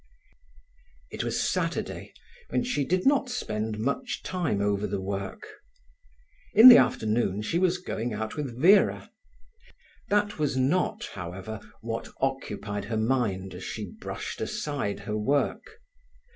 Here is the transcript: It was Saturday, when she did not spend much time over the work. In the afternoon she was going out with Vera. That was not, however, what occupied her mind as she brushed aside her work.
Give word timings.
It 1.11 1.23
was 1.23 1.39
Saturday, 1.47 2.15
when 2.49 2.63
she 2.63 2.83
did 2.85 3.05
not 3.05 3.29
spend 3.29 3.77
much 3.77 4.23
time 4.23 4.59
over 4.59 4.87
the 4.87 4.99
work. 4.99 5.45
In 6.55 6.69
the 6.69 6.77
afternoon 6.77 7.43
she 7.43 7.59
was 7.59 7.77
going 7.77 8.11
out 8.11 8.35
with 8.35 8.59
Vera. 8.59 9.11
That 10.09 10.39
was 10.39 10.57
not, 10.57 11.03
however, 11.13 11.59
what 11.81 12.07
occupied 12.19 12.85
her 12.85 12.97
mind 12.97 13.53
as 13.53 13.63
she 13.63 13.91
brushed 13.99 14.41
aside 14.41 15.01
her 15.01 15.15
work. 15.15 15.79